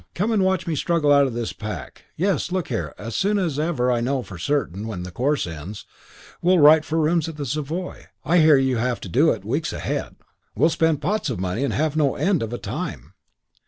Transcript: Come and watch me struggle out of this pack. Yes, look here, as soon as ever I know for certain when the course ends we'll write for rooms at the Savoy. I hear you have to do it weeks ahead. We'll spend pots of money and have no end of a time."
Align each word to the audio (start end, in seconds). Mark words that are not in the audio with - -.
Come 0.15 0.31
and 0.31 0.43
watch 0.43 0.65
me 0.65 0.73
struggle 0.75 1.11
out 1.11 1.27
of 1.27 1.35
this 1.35 1.53
pack. 1.53 2.05
Yes, 2.17 2.51
look 2.51 2.69
here, 2.69 2.95
as 2.97 3.15
soon 3.15 3.37
as 3.37 3.59
ever 3.59 3.91
I 3.91 4.01
know 4.01 4.23
for 4.23 4.39
certain 4.39 4.87
when 4.87 5.03
the 5.03 5.11
course 5.11 5.45
ends 5.45 5.85
we'll 6.41 6.57
write 6.57 6.83
for 6.83 6.97
rooms 6.99 7.29
at 7.29 7.37
the 7.37 7.45
Savoy. 7.45 8.07
I 8.25 8.39
hear 8.39 8.57
you 8.57 8.77
have 8.77 8.99
to 9.01 9.07
do 9.09 9.29
it 9.29 9.45
weeks 9.45 9.71
ahead. 9.71 10.15
We'll 10.55 10.69
spend 10.71 11.01
pots 11.03 11.29
of 11.29 11.39
money 11.39 11.63
and 11.63 11.75
have 11.75 11.95
no 11.95 12.15
end 12.15 12.41
of 12.41 12.51
a 12.51 12.57
time." 12.57 13.13